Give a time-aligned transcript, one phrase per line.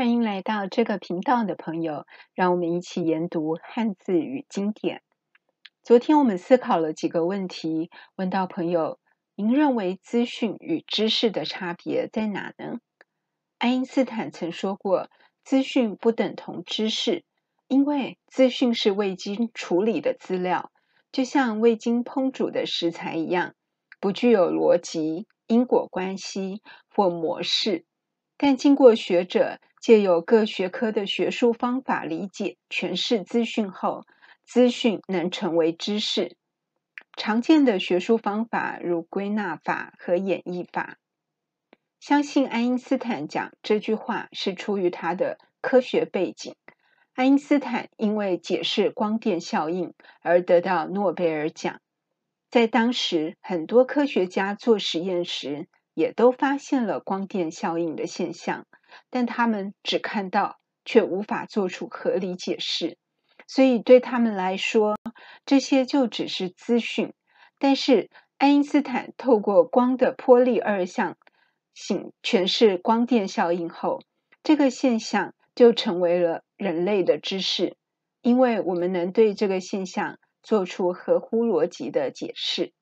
[0.00, 5.02] 欢迎来到这个频道的朋友，让我们一起研读汉字与经典。
[5.82, 8.98] 昨天我们思考了几个问题，问到朋友：
[9.34, 12.78] 您认为资讯与知识的差别在哪呢？
[13.58, 15.10] 爱因斯坦曾说过
[15.44, 17.22] ：“资讯不等同知识，
[17.68, 20.72] 因为资讯是未经处理的资料，
[21.12, 23.54] 就像未经烹煮的食材一样，
[24.00, 27.84] 不具有逻辑、因果关系或模式。
[28.40, 34.04] 但经过学者。”借由各学科的学术方法理解、诠释资讯后，
[34.44, 36.36] 资讯能成为知识。
[37.16, 40.98] 常见的学术方法如归纳法和演绎法。
[41.98, 46.54] 相信爱因斯坦讲这句话是出于他的科学背景。
[47.14, 51.80] 爱因斯坦因为解释光电效应而得到诺贝尔奖。
[52.50, 55.68] 在当时，很多科学家做实验时
[56.00, 58.64] 也都发现了光电效应的现象。
[59.10, 62.96] 但他们只看到，却无法做出合理解释，
[63.46, 64.96] 所以对他们来说，
[65.44, 67.12] 这些就只是资讯。
[67.58, 71.18] 但是爱因斯坦透过光的波粒二象
[71.74, 74.00] 性诠释光电效应后，
[74.42, 77.76] 这个现象就成为了人类的知识，
[78.22, 82.72] 因为我们能对这个现象做出合乎逻辑的解释。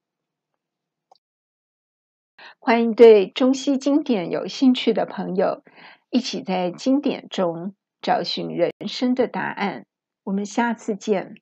[2.58, 5.62] 欢迎对中西经典有兴趣的朋友。
[6.10, 9.84] 一起在经典中找寻人生的答案。
[10.24, 11.34] 我们下次见。